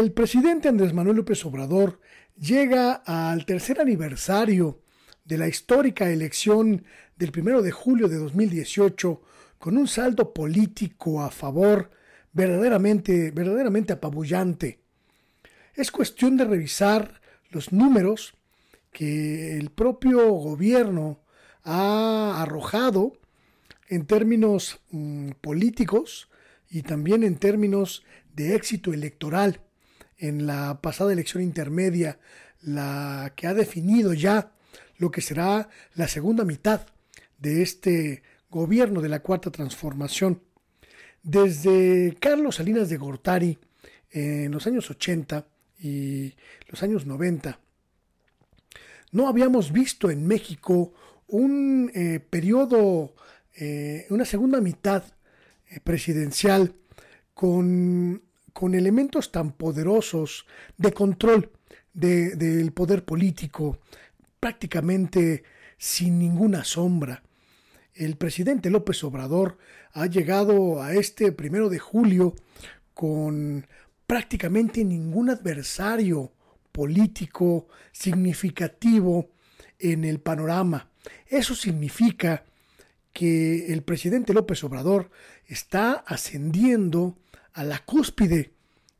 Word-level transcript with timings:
El 0.00 0.12
presidente 0.12 0.66
Andrés 0.66 0.94
Manuel 0.94 1.18
López 1.18 1.44
Obrador 1.44 2.00
llega 2.34 2.94
al 2.94 3.44
tercer 3.44 3.82
aniversario 3.82 4.80
de 5.26 5.36
la 5.36 5.46
histórica 5.46 6.08
elección 6.08 6.86
del 7.16 7.30
primero 7.30 7.60
de 7.60 7.70
julio 7.70 8.08
de 8.08 8.16
2018 8.16 9.20
con 9.58 9.76
un 9.76 9.86
saldo 9.86 10.32
político 10.32 11.22
a 11.22 11.30
favor 11.30 11.90
verdaderamente, 12.32 13.30
verdaderamente 13.30 13.92
apabullante. 13.92 14.80
Es 15.74 15.90
cuestión 15.90 16.38
de 16.38 16.46
revisar 16.46 17.20
los 17.50 17.70
números 17.70 18.32
que 18.92 19.58
el 19.58 19.68
propio 19.68 20.30
gobierno 20.30 21.20
ha 21.62 22.40
arrojado 22.40 23.12
en 23.90 24.06
términos 24.06 24.80
mm, 24.92 25.32
políticos 25.42 26.30
y 26.70 26.84
también 26.84 27.22
en 27.22 27.36
términos 27.36 28.02
de 28.32 28.54
éxito 28.54 28.94
electoral 28.94 29.60
en 30.20 30.46
la 30.46 30.80
pasada 30.80 31.12
elección 31.12 31.42
intermedia, 31.42 32.18
la 32.62 33.32
que 33.34 33.46
ha 33.46 33.54
definido 33.54 34.12
ya 34.12 34.52
lo 34.98 35.10
que 35.10 35.22
será 35.22 35.68
la 35.94 36.08
segunda 36.08 36.44
mitad 36.44 36.86
de 37.38 37.62
este 37.62 38.22
gobierno 38.50 39.00
de 39.00 39.08
la 39.08 39.20
cuarta 39.20 39.50
transformación. 39.50 40.42
Desde 41.22 42.16
Carlos 42.20 42.56
Salinas 42.56 42.88
de 42.88 42.98
Gortari 42.98 43.58
en 44.10 44.52
los 44.52 44.66
años 44.66 44.90
80 44.90 45.46
y 45.78 46.34
los 46.68 46.82
años 46.82 47.06
90, 47.06 47.58
no 49.12 49.28
habíamos 49.28 49.72
visto 49.72 50.10
en 50.10 50.26
México 50.26 50.92
un 51.28 51.90
eh, 51.94 52.20
periodo, 52.20 53.14
eh, 53.56 54.06
una 54.10 54.24
segunda 54.24 54.60
mitad 54.60 55.02
eh, 55.68 55.80
presidencial 55.80 56.74
con, 57.34 58.22
con, 58.52 58.74
elementos 58.74 59.32
tan 59.32 59.52
poderosos 59.52 60.46
de 60.76 60.92
control 60.92 61.50
del 61.92 62.72
poder 62.72 63.04
político, 63.04 63.78
prácticamente 64.38 65.42
sin 65.76 66.18
ninguna 66.18 66.64
sombra. 66.64 67.22
El 67.94 68.16
presidente 68.16 68.70
López 68.70 69.02
Obrador 69.04 69.58
ha 69.92 70.06
llegado 70.06 70.82
a 70.82 70.94
este 70.94 71.32
primero 71.32 71.68
de 71.68 71.78
julio 71.78 72.34
con 72.94 73.66
prácticamente 74.06 74.84
ningún 74.84 75.30
adversario 75.30 76.32
político 76.72 77.66
significativo 77.92 79.30
en 79.78 80.04
el 80.04 80.20
panorama. 80.20 80.90
Eso 81.26 81.54
significa 81.54 82.44
que 83.12 83.72
el 83.72 83.82
presidente 83.82 84.32
López 84.34 84.62
Obrador 84.64 85.10
está 85.46 85.92
ascendiendo 85.92 87.18
a 87.52 87.64
la 87.64 87.78
cúspide 87.84 88.52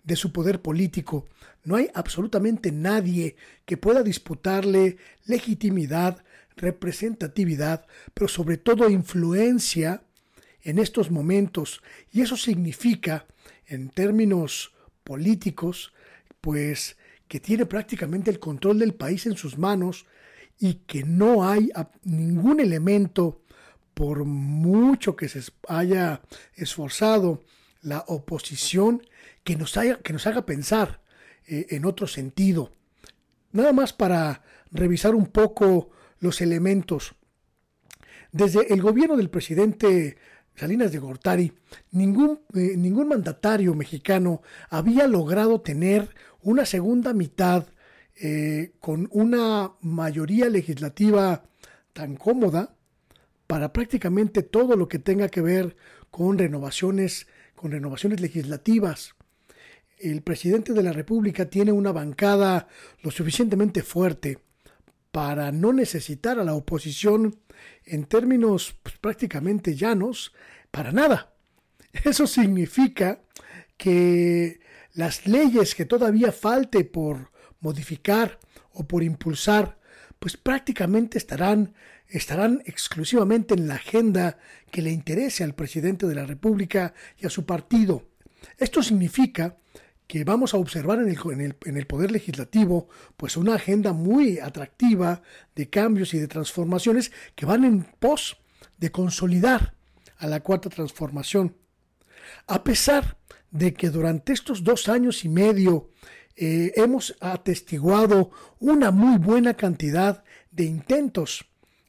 de 0.05 0.17
su 0.17 0.33
poder 0.33 0.63
político. 0.63 1.27
No 1.65 1.77
hay 1.77 1.89
absolutamente 1.95 2.73
nadie 2.73 3.37
que 3.65 3.77
pueda 3.77 4.03
disputarle 4.03 4.97
legitimidad, 5.27 6.25
representatividad, 6.57 7.87
pero 8.15 8.29
sobre 8.29 8.57
todo 8.57 8.91
influencia 8.91 10.03
en 10.63 10.79
estos 10.79 11.11
momentos. 11.11 11.83
Y 12.13 12.23
eso 12.23 12.37
significa, 12.37 13.27
en 13.67 13.91
términos 13.91 14.73
políticos, 15.05 15.93
pues 16.41 16.97
que 17.29 17.41
tiene 17.41 17.67
prácticamente 17.67 18.31
el 18.31 18.41
control 18.41 18.79
del 18.81 18.95
país 18.95 19.27
en 19.27 19.37
sus 19.37 19.57
manos 19.57 20.07
y 20.59 20.75
que 20.87 21.05
no 21.05 21.49
hay 21.49 21.71
ningún 22.03 22.61
elemento, 22.61 23.43
por 23.95 24.25
mucho 24.25 25.15
que 25.15 25.29
se 25.29 25.41
haya 25.69 26.23
esforzado 26.55 27.43
la 27.83 28.05
oposición, 28.09 29.03
que 29.45 29.57
nos, 29.57 29.77
haya, 29.77 29.99
que 30.01 30.13
nos 30.13 30.27
haga 30.27 30.45
pensar 30.45 31.01
eh, 31.47 31.67
en 31.71 31.85
otro 31.85 32.07
sentido. 32.07 32.73
Nada 33.53 33.73
más 33.73 33.93
para 33.93 34.43
revisar 34.71 35.15
un 35.15 35.27
poco 35.27 35.91
los 36.19 36.41
elementos. 36.41 37.15
Desde 38.33 38.73
el 38.73 38.81
gobierno 38.81 39.17
del 39.17 39.31
presidente 39.31 40.17
Salinas 40.55 40.93
de 40.93 40.99
Gortari, 40.99 41.53
ningún, 41.91 42.41
eh, 42.55 42.75
ningún 42.77 43.09
mandatario 43.09 43.75
mexicano 43.75 44.43
había 44.69 45.07
logrado 45.07 45.61
tener 45.63 46.15
una 46.43 46.67
segunda 46.67 47.13
mitad 47.13 47.67
eh, 48.23 48.73
con 48.81 49.09
una 49.11 49.73
mayoría 49.81 50.51
legislativa 50.51 51.45
tan 51.95 52.17
cómoda 52.17 52.75
para 53.47 53.73
prácticamente 53.73 54.43
todo 54.43 54.77
lo 54.77 54.87
que 54.89 54.99
tenga 54.99 55.29
que 55.29 55.41
ver 55.41 55.77
con 56.11 56.39
renovaciones, 56.39 57.27
con 57.61 57.73
renovaciones 57.73 58.23
legislativas. 58.23 59.17
El 59.99 60.23
presidente 60.23 60.73
de 60.73 60.83
la 60.83 60.95
República 60.95 61.45
tiene 61.51 61.73
una 61.73 61.93
bancada 61.93 62.69
lo 63.03 63.11
suficientemente 63.11 63.83
fuerte 63.83 64.39
para 65.11 65.53
no 65.53 65.75
necesitar 65.75 66.39
a 66.39 66.45
la 66.45 66.55
oposición 66.55 67.39
en 67.85 68.05
términos 68.05 68.75
pues, 68.83 68.97
prácticamente 68.97 69.77
llanos 69.77 70.33
para 70.71 70.91
nada. 70.91 71.35
Eso 71.93 72.27
significa 72.27 73.21
que 73.77 74.61
las 74.95 75.27
leyes 75.27 75.75
que 75.75 75.85
todavía 75.85 76.33
falte 76.33 76.87
por 76.87 77.31
modificar 77.61 78.41
o 78.73 78.89
por 78.89 79.03
impulsar, 79.03 79.79
pues 80.21 80.37
prácticamente 80.37 81.19
estarán, 81.19 81.75
estarán 82.07 82.63
exclusivamente 82.67 83.55
en 83.55 83.67
la 83.67 83.77
agenda 83.77 84.39
que 84.71 84.83
le 84.83 84.91
interese 84.91 85.43
al 85.43 85.55
presidente 85.55 86.07
de 86.07 86.15
la 86.15 86.27
República 86.27 86.95
y 87.19 87.27
a 87.27 87.31
su 87.31 87.47
partido. 87.47 88.07
Esto 88.59 88.83
significa 88.83 89.57
que 90.07 90.25
vamos 90.25 90.53
a 90.53 90.59
observar 90.59 90.99
en 90.99 91.09
el, 91.09 91.55
en, 91.65 91.77
el, 91.77 91.87
Poder 91.87 92.11
Legislativo, 92.11 92.89
pues 93.17 93.37
una 93.37 93.55
agenda 93.55 93.93
muy 93.93 94.39
atractiva 94.41 95.23
de 95.55 95.71
cambios 95.71 96.13
y 96.13 96.19
de 96.19 96.29
transformaciones 96.29 97.13
que 97.35 97.47
van 97.47 97.65
en 97.65 97.85
pos 97.85 98.37
de 98.77 98.91
consolidar 98.91 99.75
a 100.19 100.27
la 100.27 100.41
cuarta 100.41 100.69
transformación. 100.69 101.57
A 102.47 102.63
pesar 102.63 103.17
de 103.51 103.73
que 103.73 103.89
durante 103.89 104.33
estos 104.33 104.65
dos 104.65 104.89
años 104.89 105.25
y 105.25 105.29
medio 105.29 105.91
eh, 106.37 106.73
hemos 106.77 107.17
atestiguado 107.21 108.31
una 108.59 108.91
muy 108.91 109.19
buena 109.19 109.55
cantidad 109.55 110.25
de 110.51 110.65
intentos 110.65 111.45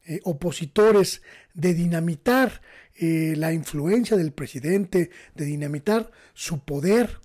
eh, 0.06 0.20
opositores 0.24 1.22
de 1.54 1.74
dinamitar 1.74 2.62
eh, 2.96 3.34
la 3.38 3.54
influencia 3.54 4.18
del 4.18 4.34
presidente, 4.34 5.10
de 5.36 5.46
dinamitar 5.46 6.12
su 6.34 6.60
poder 6.60 7.20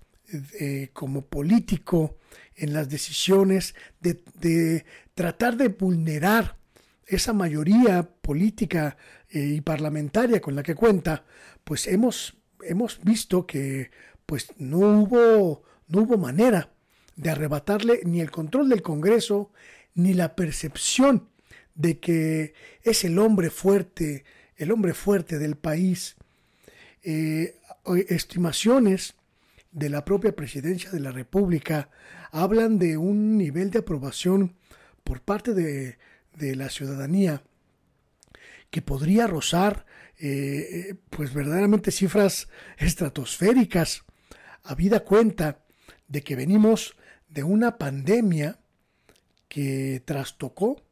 como 0.93 1.23
político 1.23 2.19
en 2.57 2.73
las 2.73 2.89
decisiones, 2.89 3.77
de, 4.01 4.85
tratar 5.15 5.57
de 5.57 5.69
vulnerar 5.69 6.57
esa 7.07 7.33
mayoría 7.33 8.03
política 8.03 8.97
y 9.31 9.61
parlamentaria 9.61 10.41
con 10.41 10.57
la 10.57 10.65
que 10.65 10.75
cuenta, 10.75 11.25
pues 11.63 11.87
hemos, 11.87 12.37
hemos 12.65 13.01
visto 13.05 13.47
que 13.47 13.93
pues 14.27 14.49
no 14.59 14.79
hubo, 14.79 15.63
no 15.87 16.03
hubo 16.03 16.19
manera 16.19 16.73
de 17.17 17.31
arrebatarle 17.31 18.01
ni 18.05 18.21
el 18.21 18.31
control 18.31 18.69
del 18.69 18.83
Congreso, 18.83 19.51
ni 19.95 20.15
la 20.15 20.37
percepción 20.37 21.29
de 21.75 21.99
que 21.99 22.55
es 22.83 23.05
el 23.05 23.19
hombre 23.19 23.51
fuerte, 23.51 24.25
el 24.57 24.71
hombre 24.71 24.95
fuerte 24.95 25.39
del 25.39 25.57
país. 25.57 26.17
Eh, 27.03 27.57
estimaciones 28.09 29.15
de 29.73 29.91
la 29.91 30.05
propia 30.05 30.35
presidencia 30.35 30.91
de 30.91 31.01
la 31.01 31.13
República 31.13 31.91
hablan 32.33 32.79
de 32.79 32.97
un 32.97 33.37
nivel 33.39 33.71
de 33.71 33.81
aprobación 33.81 34.57
por 35.05 35.21
parte 35.21 35.55
de, 35.55 35.97
la 36.55 36.69
ciudadanía 36.69 37.43
que 38.71 38.83
podría 38.83 39.27
rozar 39.27 39.87
eh, 40.19 40.97
pues 41.09 41.33
verdaderamente 41.33 41.91
cifras 41.91 42.49
estratosféricas, 42.77 44.05
habida 44.63 45.01
cuenta 45.01 45.61
de 46.09 46.23
que 46.23 46.37
venimos 46.37 46.97
de 47.29 47.43
una 47.43 47.79
pandemia 47.79 48.59
que 49.49 50.03
trastocó 50.05 50.83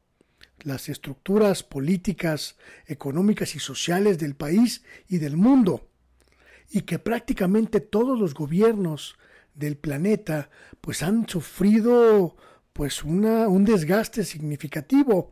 las 0.60 0.88
estructuras 0.88 1.62
políticas, 1.62 2.56
económicas 2.86 3.54
y 3.54 3.58
sociales 3.58 4.18
del 4.18 4.34
país 4.34 4.82
y 5.08 5.18
del 5.18 5.36
mundo 5.36 5.88
y 6.70 6.82
que 6.82 6.98
prácticamente 6.98 7.80
todos 7.80 8.18
los 8.18 8.34
gobiernos 8.34 9.16
del 9.54 9.76
planeta 9.76 10.50
pues 10.80 11.02
han 11.02 11.28
sufrido 11.28 12.36
pues 12.72 13.04
un 13.04 13.64
desgaste 13.64 14.24
significativo 14.24 15.30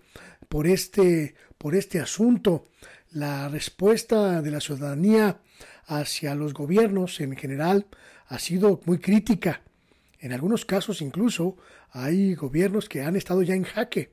por 0.48 0.66
este, 0.66 1.34
por 1.58 1.74
este 1.74 1.98
asunto. 1.98 2.68
La 3.10 3.48
respuesta 3.48 4.40
de 4.40 4.50
la 4.50 4.60
ciudadanía 4.60 5.40
hacia 5.86 6.34
los 6.34 6.54
gobiernos 6.54 7.20
en 7.20 7.36
general 7.36 7.86
ha 8.28 8.38
sido 8.38 8.80
muy 8.84 8.98
crítica. 8.98 9.62
En 10.22 10.32
algunos 10.32 10.64
casos 10.64 11.02
incluso 11.02 11.56
hay 11.90 12.36
gobiernos 12.36 12.88
que 12.88 13.02
han 13.02 13.16
estado 13.16 13.42
ya 13.42 13.56
en 13.56 13.64
jaque. 13.64 14.12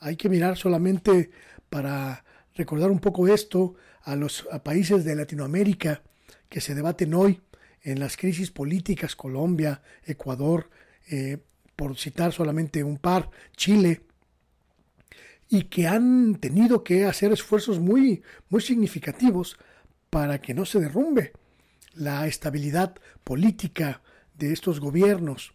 Hay 0.00 0.16
que 0.16 0.28
mirar 0.28 0.56
solamente 0.56 1.30
para 1.70 2.24
recordar 2.56 2.90
un 2.90 2.98
poco 2.98 3.28
esto 3.28 3.76
a 4.02 4.16
los 4.16 4.48
países 4.64 5.04
de 5.04 5.14
Latinoamérica 5.14 6.02
que 6.48 6.60
se 6.60 6.74
debaten 6.74 7.14
hoy 7.14 7.40
en 7.82 8.00
las 8.00 8.16
crisis 8.16 8.50
políticas 8.50 9.14
Colombia, 9.14 9.80
Ecuador, 10.04 10.70
eh, 11.08 11.38
por 11.76 11.96
citar 11.96 12.32
solamente 12.32 12.82
un 12.82 12.98
par, 12.98 13.30
Chile, 13.56 14.00
y 15.48 15.64
que 15.64 15.86
han 15.86 16.34
tenido 16.40 16.82
que 16.82 17.04
hacer 17.04 17.30
esfuerzos 17.30 17.78
muy, 17.78 18.24
muy 18.48 18.60
significativos 18.60 19.56
para 20.10 20.40
que 20.40 20.52
no 20.52 20.64
se 20.64 20.80
derrumbe 20.80 21.32
la 21.94 22.26
estabilidad 22.26 22.96
política 23.22 24.02
de 24.34 24.52
estos 24.52 24.80
gobiernos. 24.80 25.54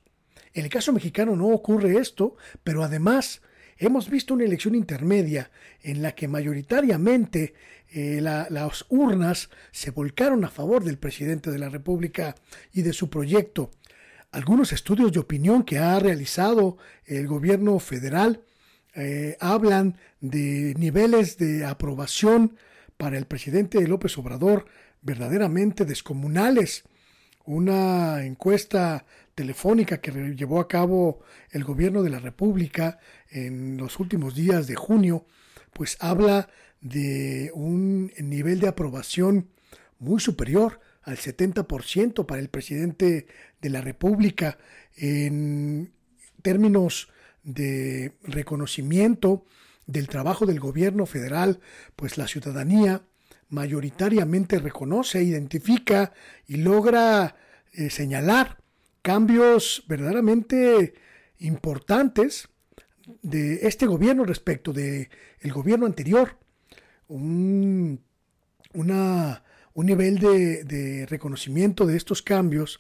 En 0.54 0.66
el 0.66 0.70
caso 0.70 0.92
mexicano 0.92 1.36
no 1.36 1.48
ocurre 1.48 1.98
esto, 1.98 2.36
pero 2.64 2.84
además 2.84 3.42
hemos 3.78 4.10
visto 4.10 4.34
una 4.34 4.46
elección 4.46 4.76
intermedia 4.76 5.52
en 5.81 6.02
la 6.02 6.14
que 6.14 6.28
mayoritariamente 6.28 7.54
eh, 7.92 8.20
las 8.22 8.86
urnas 8.90 9.50
se 9.72 9.92
volcaron 9.92 10.44
a 10.44 10.50
favor 10.50 10.84
del 10.84 10.98
presidente 10.98 11.52
de 11.52 11.60
la 11.60 11.70
República 11.70 12.36
y 12.74 12.81
de 12.81 12.94
su 12.94 13.10
proyecto. 13.10 13.72
Algunos 14.31 14.74
estudios 14.74 15.12
de 15.12 15.20
opinión 15.20 15.64
que 15.64 15.80
ha 15.80 15.98
realizado 16.00 16.78
el 17.06 17.28
gobierno 17.28 17.80
federal 17.80 18.44
eh, 18.94 19.38
hablan 19.40 19.98
de 20.20 20.75
niveles 20.78 21.38
de 21.38 21.66
aprobación 21.66 22.58
para 22.98 23.18
el 23.18 23.25
presidente 23.25 23.88
López 23.88 24.18
Obrador 24.18 24.66
verdaderamente 25.02 25.86
descomunales. 25.86 26.84
Una 27.50 28.24
encuesta 28.24 29.07
telefónica 29.34 30.00
que 30.00 30.12
llevó 30.12 30.60
a 30.60 30.68
cabo 30.68 31.22
el 31.50 31.63
gobierno 31.63 32.04
de 32.04 32.12
la 32.12 32.19
República 32.19 33.00
en 33.28 33.75
los 33.75 34.00
últimos 34.00 34.36
días 34.36 34.68
de 34.68 34.75
junio, 34.75 35.25
pues 35.74 35.98
habla 36.00 36.48
de 36.80 37.50
un 37.56 38.12
nivel 38.19 38.60
de 38.60 38.68
aprobación 38.68 39.50
muy 39.98 40.19
superior 40.19 40.80
al 41.01 41.18
70% 41.18 42.28
para 42.28 42.40
el 42.40 42.50
presidente 42.50 43.25
de 43.60 43.69
la 43.72 43.81
República 43.81 44.60
en 44.96 45.92
términos 46.44 47.10
de 47.42 48.13
reconocimiento 48.25 49.44
del 49.88 50.07
trabajo 50.07 50.46
del 50.46 50.60
gobierno 50.60 51.07
federal, 51.07 51.62
pues 51.96 52.19
la 52.19 52.28
ciudadanía 52.28 53.01
mayoritariamente 53.50 54.60
reconoce, 54.60 55.24
identifica 55.24 56.13
y 56.48 56.57
logra 56.57 57.36
eh, 57.74 57.90
señalar 57.90 58.57
cambios 59.01 59.84
verdaderamente 59.88 60.94
importantes 61.40 62.50
de 63.22 63.68
este 63.68 63.88
gobierno 63.88 64.24
respecto 64.24 64.72
del 64.72 65.10
el 65.40 65.51
gobierno 65.51 65.86
anterior. 65.86 66.38
Un, 67.07 68.01
un 68.74 69.86
nivel 69.86 70.19
de, 70.19 70.63
de, 70.63 71.06
reconocimiento 71.07 71.88
de 71.88 71.98
estos 71.98 72.22
cambios 72.22 72.80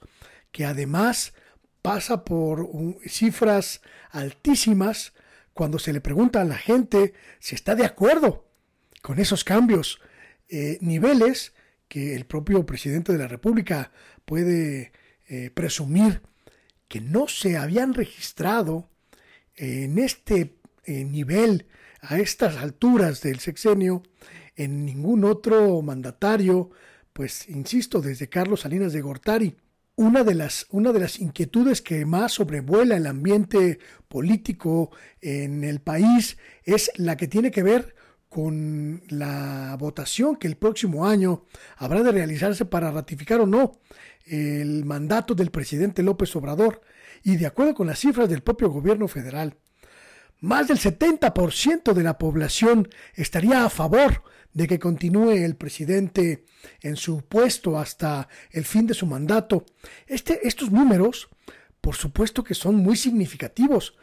que 0.51 0.65
además 0.65 1.33
pasa 1.81 2.23
por 2.25 2.69
cifras 3.07 3.81
altísimas 4.11 5.13
cuando 5.53 5.79
se 5.79 5.93
le 5.93 6.01
pregunta 6.01 6.41
a 6.41 6.45
la 6.45 6.57
gente 6.57 7.13
si 7.39 7.55
está 7.55 7.73
de 7.73 7.85
acuerdo 7.85 8.45
con 9.01 9.19
esos 9.19 9.43
cambios 9.43 9.99
eh, 10.49 10.77
niveles 10.81 11.53
que 11.87 12.15
el 12.15 12.25
propio 12.25 12.65
presidente 12.65 13.11
de 13.11 13.19
la 13.19 13.27
República 13.27 13.91
puede 14.25 14.91
eh, 15.27 15.51
presumir 15.51 16.21
que 16.87 17.01
no 17.01 17.27
se 17.27 17.57
habían 17.57 17.93
registrado 17.93 18.89
en 19.55 19.99
este 19.99 20.55
eh, 20.85 21.03
nivel, 21.03 21.67
a 22.01 22.17
estas 22.17 22.57
alturas 22.57 23.21
del 23.21 23.39
sexenio, 23.39 24.01
en 24.55 24.85
ningún 24.85 25.23
otro 25.23 25.81
mandatario, 25.81 26.71
pues 27.13 27.47
insisto, 27.49 28.01
desde 28.01 28.29
Carlos 28.29 28.61
Salinas 28.61 28.93
de 28.93 29.01
Gortari. 29.01 29.55
Una 29.95 30.23
de, 30.23 30.33
las, 30.33 30.65
una 30.69 30.93
de 30.93 31.01
las 31.01 31.19
inquietudes 31.19 31.81
que 31.81 32.05
más 32.05 32.33
sobrevuela 32.33 32.95
el 32.95 33.05
ambiente 33.05 33.79
político 34.07 34.91
en 35.21 35.63
el 35.63 35.81
país 35.81 36.37
es 36.63 36.89
la 36.95 37.17
que 37.17 37.27
tiene 37.27 37.51
que 37.51 37.63
ver 37.63 37.95
con 38.29 39.01
la 39.09 39.75
votación 39.79 40.35
que 40.35 40.47
el 40.47 40.55
próximo 40.55 41.07
año 41.07 41.45
habrá 41.77 42.03
de 42.03 42.11
realizarse 42.11 42.65
para 42.65 42.91
ratificar 42.91 43.41
o 43.41 43.47
no 43.47 43.79
el 44.25 44.85
mandato 44.85 45.33
del 45.33 45.49
presidente 45.49 46.03
López 46.03 46.35
Obrador 46.35 46.81
y 47.23 47.37
de 47.37 47.47
acuerdo 47.47 47.73
con 47.73 47.87
las 47.87 47.99
cifras 47.99 48.29
del 48.29 48.43
propio 48.43 48.69
gobierno 48.69 49.07
federal, 49.07 49.57
más 50.39 50.67
del 50.67 50.77
70% 50.77 51.93
de 51.93 52.03
la 52.03 52.17
población 52.17 52.87
estaría 53.15 53.65
a 53.65 53.69
favor 53.69 54.23
de 54.53 54.67
que 54.67 54.79
continúe 54.79 55.31
el 55.31 55.55
presidente 55.55 56.45
en 56.81 56.95
su 56.95 57.23
puesto 57.23 57.77
hasta 57.77 58.29
el 58.51 58.63
fin 58.63 58.87
de 58.87 58.93
su 58.93 59.05
mandato. 59.05 59.65
Este, 60.07 60.47
estos 60.47 60.71
números, 60.71 61.29
por 61.81 61.95
supuesto 61.95 62.43
que 62.43 62.53
son 62.53 62.77
muy 62.77 62.95
significativos, 62.95 63.97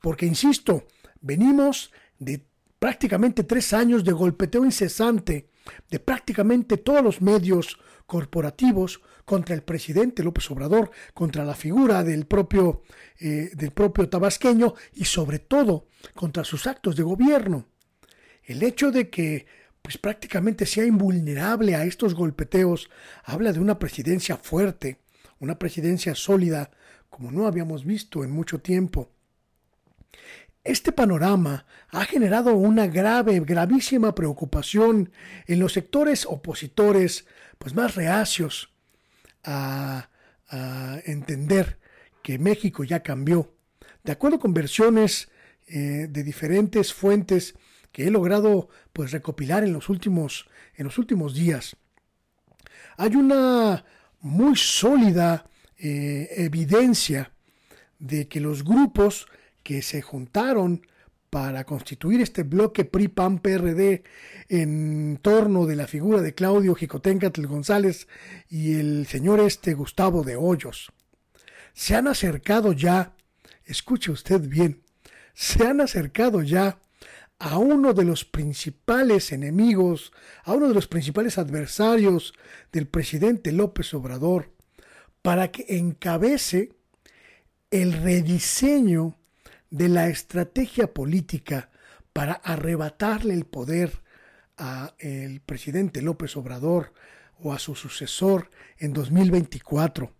porque, 0.00 0.26
insisto, 0.26 0.86
venimos 1.20 1.92
de 2.18 2.46
prácticamente 2.82 3.44
tres 3.44 3.72
años 3.74 4.02
de 4.02 4.10
golpeteo 4.10 4.64
incesante 4.64 5.46
de 5.88 6.00
prácticamente 6.00 6.78
todos 6.78 7.00
los 7.00 7.22
medios 7.22 7.78
corporativos 8.06 9.00
contra 9.24 9.54
el 9.54 9.62
presidente 9.62 10.24
López 10.24 10.50
Obrador, 10.50 10.90
contra 11.14 11.44
la 11.44 11.54
figura 11.54 12.02
del 12.02 12.26
propio, 12.26 12.82
eh, 13.20 13.50
del 13.54 13.70
propio 13.70 14.08
tabasqueño 14.08 14.74
y 14.94 15.04
sobre 15.04 15.38
todo 15.38 15.86
contra 16.16 16.42
sus 16.42 16.66
actos 16.66 16.96
de 16.96 17.04
gobierno. 17.04 17.68
El 18.42 18.64
hecho 18.64 18.90
de 18.90 19.10
que 19.10 19.46
pues 19.80 19.96
prácticamente 19.96 20.66
sea 20.66 20.84
invulnerable 20.84 21.76
a 21.76 21.84
estos 21.84 22.14
golpeteos 22.14 22.90
habla 23.22 23.52
de 23.52 23.60
una 23.60 23.78
presidencia 23.78 24.36
fuerte, 24.36 24.98
una 25.38 25.56
presidencia 25.56 26.16
sólida 26.16 26.72
como 27.08 27.30
no 27.30 27.46
habíamos 27.46 27.84
visto 27.84 28.24
en 28.24 28.32
mucho 28.32 28.58
tiempo. 28.58 29.12
Este 30.64 30.92
panorama 30.92 31.66
ha 31.88 32.04
generado 32.04 32.54
una 32.54 32.86
grave, 32.86 33.40
gravísima 33.40 34.14
preocupación 34.14 35.10
en 35.46 35.58
los 35.58 35.72
sectores 35.72 36.24
opositores, 36.24 37.26
pues 37.58 37.74
más 37.74 37.96
reacios 37.96 38.72
a, 39.44 40.08
entender 41.06 41.78
que 42.22 42.38
México 42.38 42.84
ya 42.84 43.02
cambió. 43.02 43.54
De 44.04 44.12
acuerdo 44.12 44.38
con 44.38 44.52
versiones 44.52 45.30
eh, 45.66 46.08
de 46.10 46.22
diferentes 46.22 46.92
fuentes 46.92 47.54
que 47.90 48.06
he 48.06 48.10
logrado 48.10 48.68
pues 48.92 49.12
recopilar 49.12 49.64
en 49.64 49.72
los 49.72 49.88
últimos, 49.88 50.46
en 50.76 50.84
los 50.84 50.98
últimos 50.98 51.32
días, 51.32 51.74
hay 52.98 53.16
una 53.16 53.82
muy 54.20 54.54
sólida 54.56 55.46
eh, 55.78 56.28
evidencia 56.36 57.32
de 57.98 58.28
que 58.28 58.40
los 58.40 58.62
grupos 58.62 59.26
que 59.62 59.82
se 59.82 60.02
juntaron 60.02 60.86
para 61.32 61.64
constituir 61.64 62.20
este 62.20 62.42
bloque 62.42 62.84
PRI-PAN-PRD 62.84 64.02
en 64.50 65.18
torno 65.22 65.64
de 65.64 65.76
la 65.76 65.86
figura 65.86 66.20
de 66.20 66.34
Claudio 66.34 66.74
Jicotencatl 66.74 67.46
González 67.46 68.06
y 68.50 68.74
el 68.74 69.06
señor 69.06 69.40
este 69.40 69.72
Gustavo 69.72 70.24
de 70.24 70.36
Hoyos. 70.36 70.92
Se 71.72 71.96
han 71.96 72.06
acercado 72.06 72.74
ya, 72.74 73.14
escuche 73.64 74.12
usted 74.12 74.42
bien, 74.42 74.82
se 75.32 75.66
han 75.66 75.80
acercado 75.80 76.42
ya 76.42 76.78
a 77.38 77.56
uno 77.56 77.94
de 77.94 78.04
los 78.04 78.26
principales 78.26 79.32
enemigos, 79.32 80.12
a 80.44 80.52
uno 80.52 80.68
de 80.68 80.74
los 80.74 80.86
principales 80.86 81.38
adversarios 81.38 82.34
del 82.72 82.86
presidente 82.86 83.52
López 83.52 83.94
Obrador, 83.94 84.52
para 85.22 85.50
que 85.50 85.64
encabece 85.78 86.74
el 87.70 87.94
rediseño 87.94 89.16
de 89.72 89.88
la 89.88 90.08
estrategia 90.08 90.92
política 90.92 91.70
para 92.12 92.34
arrebatarle 92.34 93.32
el 93.32 93.46
poder 93.46 94.02
a 94.58 94.94
el 94.98 95.40
presidente 95.40 96.02
López 96.02 96.36
Obrador 96.36 96.92
o 97.40 97.54
a 97.54 97.58
su 97.58 97.74
sucesor 97.74 98.50
en 98.76 98.92
2024. 98.92 100.12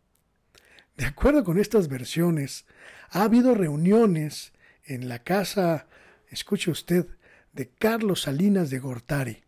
De 0.96 1.04
acuerdo 1.04 1.44
con 1.44 1.58
estas 1.58 1.88
versiones, 1.88 2.64
ha 3.10 3.24
habido 3.24 3.54
reuniones 3.54 4.54
en 4.84 5.10
la 5.10 5.18
casa, 5.22 5.86
escuche 6.28 6.70
usted, 6.70 7.06
de 7.52 7.68
Carlos 7.68 8.22
Salinas 8.22 8.70
de 8.70 8.78
Gortari, 8.78 9.44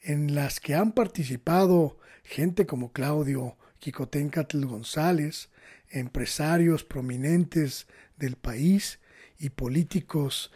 en 0.00 0.34
las 0.34 0.58
que 0.58 0.74
han 0.74 0.92
participado 0.92 1.98
gente 2.24 2.64
como 2.64 2.92
Claudio 2.92 3.58
Quicotencatl 3.78 4.64
González, 4.64 5.50
empresarios 5.90 6.84
prominentes 6.84 7.86
del 8.16 8.36
país 8.36 8.98
y 9.38 9.50
políticos 9.50 10.50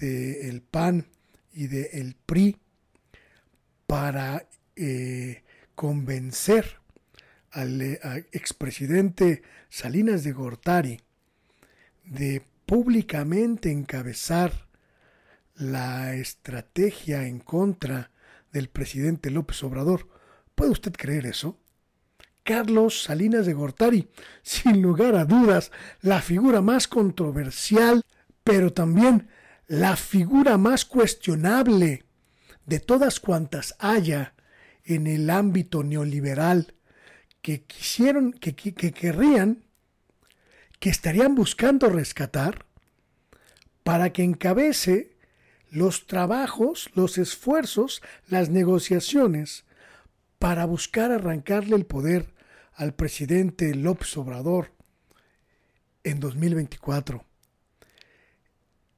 del 0.00 0.62
PAN 0.62 1.06
y 1.52 1.68
del 1.68 2.16
PRI 2.26 2.56
para 3.86 4.46
eh, 4.74 5.42
convencer 5.74 6.80
al, 7.50 7.80
eh, 7.80 7.98
al 8.02 8.26
expresidente 8.32 9.42
Salinas 9.70 10.24
de 10.24 10.32
Gortari 10.32 11.00
de 12.04 12.42
públicamente 12.66 13.70
encabezar 13.70 14.66
la 15.54 16.14
estrategia 16.14 17.26
en 17.26 17.38
contra 17.38 18.10
del 18.52 18.68
presidente 18.68 19.30
López 19.30 19.62
Obrador. 19.62 20.08
¿Puede 20.54 20.72
usted 20.72 20.92
creer 20.92 21.26
eso? 21.26 21.58
Carlos 22.46 23.02
Salinas 23.02 23.44
de 23.44 23.54
Gortari, 23.54 24.08
sin 24.42 24.80
lugar 24.80 25.16
a 25.16 25.24
dudas, 25.24 25.72
la 26.00 26.22
figura 26.22 26.62
más 26.62 26.86
controversial, 26.86 28.02
pero 28.44 28.72
también 28.72 29.28
la 29.66 29.96
figura 29.96 30.56
más 30.56 30.84
cuestionable 30.84 32.04
de 32.64 32.78
todas 32.78 33.18
cuantas 33.18 33.74
haya 33.80 34.34
en 34.84 35.08
el 35.08 35.28
ámbito 35.28 35.82
neoliberal 35.82 36.74
que 37.42 37.64
quisieron, 37.64 38.32
que, 38.32 38.54
que, 38.54 38.74
que 38.74 38.92
querrían, 38.92 39.64
que 40.78 40.88
estarían 40.88 41.34
buscando 41.34 41.88
rescatar 41.88 42.64
para 43.82 44.12
que 44.12 44.22
encabece 44.22 45.16
los 45.68 46.06
trabajos, 46.06 46.90
los 46.94 47.18
esfuerzos, 47.18 48.02
las 48.28 48.50
negociaciones 48.50 49.64
para 50.38 50.64
buscar 50.64 51.10
arrancarle 51.10 51.74
el 51.74 51.86
poder 51.86 52.35
al 52.76 52.94
presidente 52.94 53.74
López 53.74 54.16
Obrador 54.18 54.72
en 56.04 56.20
2024. 56.20 57.24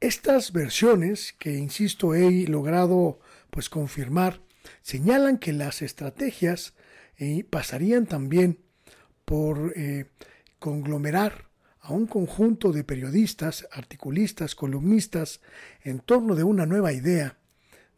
Estas 0.00 0.52
versiones, 0.52 1.35
que 1.38 1.54
insisto 1.54 2.14
he 2.14 2.47
logrado 2.49 3.20
pues 3.50 3.68
confirmar, 3.68 4.40
señalan 4.82 5.38
que 5.38 5.52
las 5.52 5.80
estrategias 5.82 6.75
eh, 7.16 7.44
pasarían 7.49 8.06
también 8.06 8.58
por 9.25 9.73
eh, 9.76 10.06
conglomerar 10.58 11.49
a 11.80 11.92
un 11.92 12.06
conjunto 12.06 12.73
de 12.73 12.85
periodistas, 12.85 13.66
articulistas, 13.73 14.54
columnistas 14.54 15.40
en 15.82 16.00
torno 16.00 16.35
de 16.35 16.44
una 16.44 16.66
nueva 16.66 16.92
idea 16.92 17.38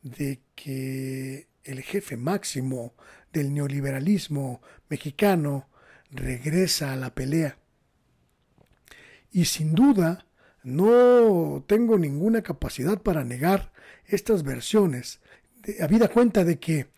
de 0.02 0.40
que 0.54 1.48
el 1.64 1.82
jefe 1.82 2.16
máximo 2.16 2.94
del 3.32 3.52
neoliberalismo 3.52 4.62
mexicano 4.88 5.69
regresa 6.10 6.92
a 6.92 6.96
la 6.96 7.14
pelea. 7.14 7.58
Y 9.32 9.44
sin 9.44 9.74
duda, 9.74 10.26
no 10.62 11.64
tengo 11.66 11.98
ninguna 11.98 12.42
capacidad 12.42 13.00
para 13.00 13.24
negar 13.24 13.72
estas 14.06 14.42
versiones, 14.42 15.20
habida 15.80 16.08
cuenta 16.08 16.44
de 16.44 16.58
que 16.58 16.88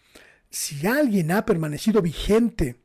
si 0.50 0.86
alguien 0.86 1.30
ha 1.30 1.44
permanecido 1.44 2.02
vigente 2.02 2.80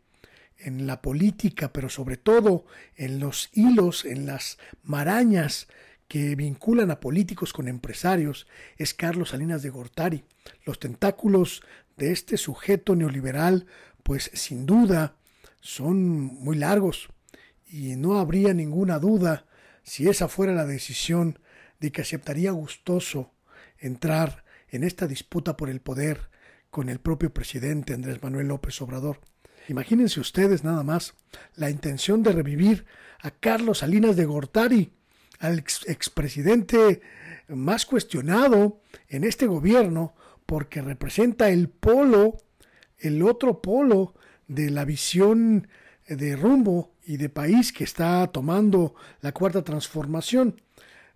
en 0.58 0.88
la 0.88 1.02
política, 1.02 1.72
pero 1.72 1.90
sobre 1.90 2.18
todo 2.18 2.66
en 2.96 3.20
los 3.20 3.50
hilos, 3.54 4.06
en 4.06 4.26
las 4.26 4.58
marañas 4.84 5.68
que 6.08 6.36
vinculan 6.36 6.92
a 6.92 7.00
políticos 7.00 7.54
con 7.54 7.68
empresarios, 7.68 8.48
es 8.78 8.94
Carlos 8.94 9.30
Salinas 9.30 9.62
de 9.62 9.70
Gortari. 9.70 10.24
Los 10.66 10.80
tentáculos 10.80 11.62
de 11.98 12.12
este 12.12 12.38
sujeto 12.38 12.96
neoliberal, 12.96 13.66
pues 14.04 14.32
sin 14.34 14.66
duda 14.66 15.17
son 15.62 16.26
muy 16.26 16.58
largos 16.58 17.10
y 17.68 17.96
no 17.96 18.20
habría 18.20 18.54
ninguna 18.54 19.00
duda 19.00 19.46
si 19.84 20.08
esa 20.08 20.28
fuera 20.28 20.54
la 20.54 20.66
decisión 20.66 21.40
de 21.80 21.92
que 21.92 22.02
aceptaría 22.02 22.52
gustoso 22.52 23.34
entrar 23.78 24.44
en 24.70 24.84
esta 24.84 25.08
disputa 25.08 25.58
por 25.58 25.70
el 25.70 25.82
poder 25.82 26.30
con 26.70 26.90
el 26.90 27.00
propio 27.00 27.34
presidente 27.34 27.94
Andrés 27.94 28.22
Manuel 28.22 28.48
López 28.48 28.82
Obrador. 28.82 29.22
Imagínense 29.70 30.20
ustedes 30.20 30.64
nada 30.64 30.84
más 30.84 31.14
la 31.56 31.70
intención 31.70 32.24
de 32.24 32.32
revivir 32.32 32.86
a 33.20 33.32
Carlos 33.32 33.80
Salinas 33.80 34.16
de 34.16 34.26
Gortari, 34.26 34.94
al 35.40 35.60
expresidente 35.60 37.02
más 37.48 37.86
cuestionado 37.86 38.82
en 39.08 39.24
este 39.24 39.46
gobierno 39.46 40.16
porque 40.46 40.82
representa 40.82 41.50
el 41.50 41.70
polo, 41.70 42.38
el 42.98 43.22
otro 43.22 43.62
polo 43.62 44.16
de 44.48 44.70
la 44.70 44.86
visión 44.86 45.68
de 46.08 46.36
rumbo 46.36 46.92
y 47.06 47.18
de 47.18 47.30
país 47.30 47.74
que 47.74 47.84
está 47.84 48.28
tomando 48.28 48.96
la 49.22 49.32
cuarta 49.32 49.64
transformación. 49.64 50.62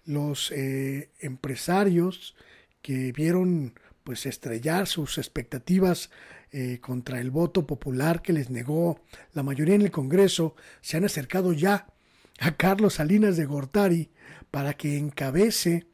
Los 0.06 0.52
eh, 0.52 1.10
empresarios 1.20 2.36
que 2.82 3.12
vieron 3.12 3.74
pues 4.04 4.26
estrellar 4.26 4.88
sus 4.88 5.18
expectativas 5.18 6.10
eh, 6.52 6.80
contra 6.82 7.22
el 7.22 7.32
voto 7.32 7.66
popular 7.66 8.22
que 8.22 8.34
les 8.34 8.50
negó 8.50 9.00
la 9.34 9.44
mayoría 9.44 9.76
en 9.76 9.84
el 9.84 9.92
Congreso, 9.92 10.56
se 10.82 10.98
han 10.98 11.06
acercado 11.06 11.54
ya 11.54 11.88
a 12.40 12.58
Carlos 12.58 12.96
Salinas 12.96 13.38
de 13.38 13.46
Gortari 13.46 14.10
para 14.50 14.74
que 14.74 14.98
encabece 14.98 15.86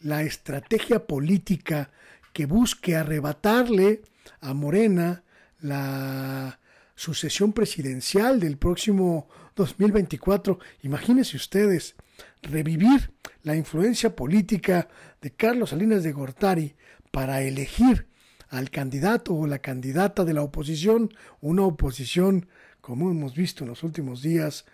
la 0.00 0.22
estrategia 0.22 1.06
política 1.06 1.90
que 2.32 2.46
busque 2.46 2.96
arrebatarle 2.96 4.02
a 4.40 4.54
Morena 4.54 5.22
la 5.60 6.58
sucesión 6.94 7.52
presidencial 7.52 8.40
del 8.40 8.58
próximo 8.58 9.28
2024. 9.56 10.58
Imagínense 10.82 11.36
ustedes 11.36 11.96
revivir 12.42 13.12
la 13.42 13.56
influencia 13.56 14.14
política 14.14 14.88
de 15.20 15.32
Carlos 15.32 15.70
Salinas 15.70 16.02
de 16.02 16.12
Gortari 16.12 16.74
para 17.10 17.42
elegir 17.42 18.08
al 18.48 18.70
candidato 18.70 19.34
o 19.34 19.46
la 19.46 19.60
candidata 19.60 20.24
de 20.24 20.34
la 20.34 20.42
oposición, 20.42 21.10
una 21.40 21.62
oposición, 21.62 22.48
como 22.80 23.10
hemos 23.10 23.34
visto 23.34 23.64
en 23.64 23.70
los 23.70 23.82
últimos 23.82 24.22
días, 24.22 24.66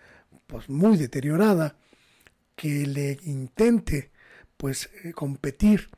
pues 0.47 0.69
muy 0.69 0.97
deteriorada, 0.97 1.77
que 2.55 2.85
le 2.85 3.17
intente 3.23 4.11
pues 4.57 4.89
eh, 5.03 5.13
competir 5.13 5.89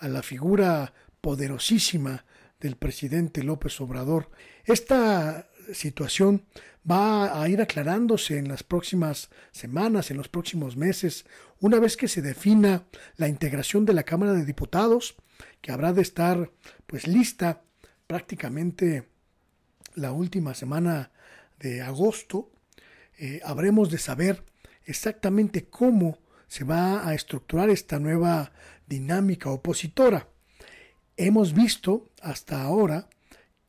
a 0.00 0.08
la 0.08 0.22
figura 0.22 0.92
poderosísima 1.20 2.24
del 2.58 2.76
presidente 2.76 3.44
López 3.44 3.80
Obrador. 3.80 4.30
Esta 4.64 5.49
situación 5.74 6.44
va 6.88 7.40
a 7.40 7.48
ir 7.48 7.60
aclarándose 7.60 8.38
en 8.38 8.48
las 8.48 8.62
próximas 8.62 9.30
semanas, 9.52 10.10
en 10.10 10.16
los 10.16 10.28
próximos 10.28 10.76
meses, 10.76 11.26
una 11.60 11.78
vez 11.78 11.96
que 11.96 12.08
se 12.08 12.22
defina 12.22 12.84
la 13.16 13.28
integración 13.28 13.84
de 13.84 13.92
la 13.92 14.04
Cámara 14.04 14.32
de 14.32 14.44
Diputados, 14.44 15.16
que 15.60 15.72
habrá 15.72 15.92
de 15.92 16.02
estar 16.02 16.50
pues 16.86 17.06
lista 17.06 17.62
prácticamente 18.06 19.08
la 19.94 20.12
última 20.12 20.54
semana 20.54 21.10
de 21.58 21.82
agosto, 21.82 22.50
eh, 23.18 23.40
habremos 23.44 23.90
de 23.90 23.98
saber 23.98 24.44
exactamente 24.84 25.66
cómo 25.66 26.18
se 26.48 26.64
va 26.64 27.06
a 27.06 27.14
estructurar 27.14 27.70
esta 27.70 27.98
nueva 27.98 28.52
dinámica 28.86 29.50
opositora. 29.50 30.28
Hemos 31.16 31.52
visto 31.52 32.10
hasta 32.22 32.62
ahora 32.62 33.08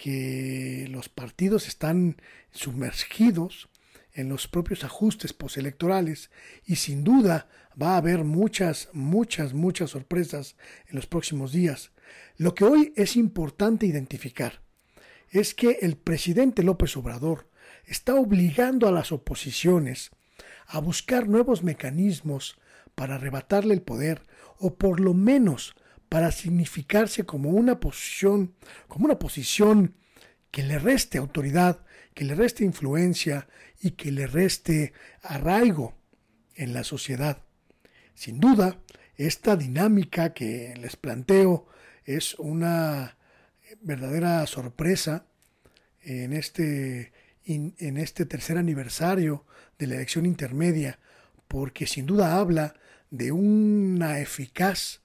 que 0.02 0.88
los 0.90 1.10
partidos 1.10 1.68
están 1.68 2.20
sumergidos 2.50 3.70
en 4.14 4.30
los 4.30 4.48
propios 4.48 4.84
ajustes 4.84 5.32
postelectorales 5.32 6.32
y 6.66 6.78
sin 6.78 7.04
duda 7.04 7.48
va 7.80 7.94
a 7.94 7.98
haber 7.98 8.24
muchas, 8.24 8.90
muchas, 8.94 9.54
muchas 9.54 9.92
sorpresas 9.92 10.56
en 10.88 10.96
los 10.96 11.06
próximos 11.06 11.52
días. 11.52 11.92
Lo 12.38 12.56
que 12.56 12.64
hoy 12.64 12.94
es 12.96 13.16
importante 13.16 13.86
identificar 13.86 14.64
es 15.30 15.54
que 15.54 15.78
el 15.84 15.98
presidente 15.98 16.64
López 16.64 16.98
Obrador 16.98 17.48
está 17.86 18.16
obligando 18.16 18.88
a 18.88 18.92
las 18.92 19.12
oposiciones 19.12 20.10
a 20.66 20.80
buscar 20.80 21.28
nuevos 21.28 21.62
mecanismos 21.62 22.58
para 22.96 23.16
arrebatarle 23.16 23.76
el 23.76 23.84
poder 23.84 24.24
o 24.58 24.74
por 24.74 25.00
lo 25.00 25.14
menos 25.14 25.76
para 26.12 26.34
significarse 26.34 27.24
como 27.24 27.52
una 27.52 27.80
posición, 27.80 28.54
como 28.90 29.06
una 29.06 29.18
posición 29.18 29.96
que 30.52 30.62
le 30.62 30.78
reste 30.78 31.18
autoridad, 31.18 31.86
que 32.14 32.26
le 32.26 32.36
reste 32.36 32.66
influencia 32.66 33.48
y 33.80 33.92
que 33.92 34.12
le 34.12 34.28
reste 34.28 34.92
arraigo 35.22 35.96
en 36.56 36.74
la 36.74 36.84
sociedad. 36.84 37.38
Sin 38.14 38.42
duda, 38.42 38.78
esta 39.16 39.56
dinámica 39.56 40.34
que 40.34 40.74
les 40.82 40.98
planteo 40.98 41.66
es 42.04 42.36
una 42.40 43.16
verdadera 43.80 44.46
sorpresa 44.48 45.26
en 46.02 46.34
este, 46.34 47.14
en 47.46 47.96
este 47.96 48.26
tercer 48.26 48.58
aniversario 48.58 49.46
de 49.80 49.88
la 49.88 49.96
elección 49.96 50.26
intermedia, 50.26 51.00
porque 51.48 51.88
sin 51.88 52.06
duda 52.06 52.36
habla 52.36 52.74
de 53.12 53.32
una 53.32 54.20
eficaz 54.20 55.02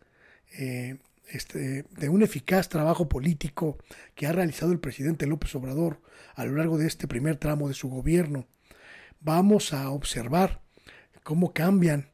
eh, 0.53 0.99
este, 1.29 1.83
de 1.83 2.09
un 2.09 2.23
eficaz 2.23 2.69
trabajo 2.69 3.09
político 3.09 3.79
que 4.15 4.27
ha 4.27 4.33
realizado 4.33 4.73
el 4.73 4.79
presidente 4.79 5.27
López 5.27 5.55
Obrador 5.55 6.01
a 6.35 6.45
lo 6.45 6.53
largo 6.53 6.79
de 6.79 6.87
este 6.87 7.09
primer 7.09 7.37
tramo 7.37 7.69
de 7.69 7.75
su 7.75 7.89
gobierno. 7.89 8.47
Vamos 9.21 9.73
a 9.73 9.91
observar 9.91 10.61
cómo 11.25 11.53
cambian 11.53 12.11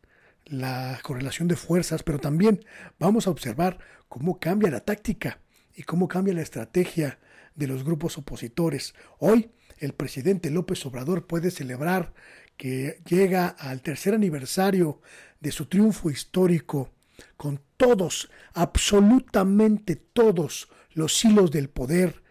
la 0.46 0.98
correlación 1.02 1.48
de 1.48 1.56
fuerzas, 1.56 2.02
pero 2.02 2.18
también 2.18 2.64
vamos 2.98 3.26
a 3.26 3.30
observar 3.30 3.78
cómo 4.08 4.38
cambia 4.38 4.70
la 4.70 4.80
táctica 4.80 5.40
y 5.74 5.82
cómo 5.82 6.08
cambia 6.08 6.34
la 6.34 6.42
estrategia 6.42 7.18
de 7.54 7.66
los 7.66 7.84
grupos 7.84 8.18
opositores. 8.18 8.94
Hoy 9.18 9.50
el 9.78 9.92
presidente 9.92 10.50
López 10.50 10.84
Obrador 10.86 11.26
puede 11.26 11.50
celebrar 11.50 12.14
que 12.56 13.00
llega 13.06 13.48
al 13.48 13.82
tercer 13.82 14.14
aniversario 14.14 15.00
de 15.40 15.52
su 15.52 15.66
triunfo 15.66 16.10
histórico 16.10 16.90
con 17.36 17.60
todos, 17.76 18.30
absolutamente 18.54 19.96
todos 19.96 20.68
los 20.92 21.24
hilos 21.24 21.50
del 21.50 21.68
poder 21.68 22.22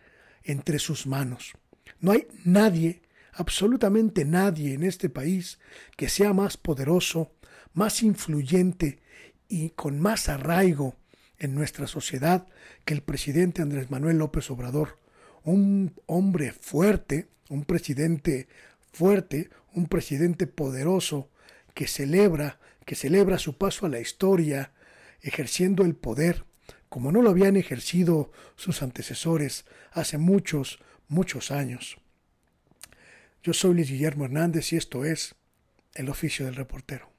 entre 0.44 0.80
sus 0.80 1.08
manos. 1.08 1.54
No 2.00 2.12
hay 2.12 2.28
nadie, 2.44 3.02
absolutamente 3.34 4.26
nadie 4.26 4.74
en 4.74 4.84
este 4.84 5.10
país 5.10 5.60
que 5.98 6.10
sea 6.10 6.34
más 6.34 6.58
poderoso, 6.58 7.32
más 7.74 8.04
influyente 8.04 9.00
y 9.48 9.72
con 9.72 10.00
más 10.00 10.30
arraigo 10.30 10.96
en 11.38 11.56
nuestra 11.56 11.88
sociedad 11.88 12.48
que 12.86 12.94
el 12.94 13.02
presidente 13.02 13.62
Andrés 13.62 13.90
Manuel 13.90 14.18
López 14.18 14.50
Obrador. 14.52 15.00
Un 15.44 15.96
hombre 16.06 16.52
fuerte, 16.52 17.28
un 17.50 17.66
presidente 17.66 18.48
fuerte, 18.92 19.50
un 19.74 19.88
presidente 19.88 20.46
poderoso 20.48 21.30
que 21.74 21.88
celebra, 21.88 22.60
que 22.86 22.96
celebra 22.96 23.38
su 23.38 23.58
paso 23.58 23.86
a 23.86 23.90
la 23.90 24.00
historia, 24.00 24.72
ejerciendo 25.22 25.84
el 25.84 25.96
poder 25.96 26.46
como 26.92 27.14
no 27.14 27.22
lo 27.22 27.30
habían 27.30 27.56
ejercido 27.56 28.34
sus 28.58 28.82
antecesores 28.82 29.64
hace 29.92 30.18
muchos, 30.18 30.80
muchos 31.08 31.50
años. 31.50 31.98
Yo 33.44 33.54
soy 33.54 33.76
Luis 33.76 33.90
Guillermo 33.90 34.26
Hernández 34.26 34.74
y 34.74 34.76
esto 34.76 35.06
es 35.06 35.36
El 35.94 36.10
oficio 36.10 36.46
del 36.46 36.56
reportero. 36.56 37.11